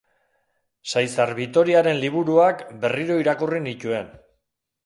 Saizarbitoriaren 0.93 2.01
liburuak 2.05 2.65
berriro 2.87 3.21
irakurri 3.25 3.63
nituen. 3.71 4.11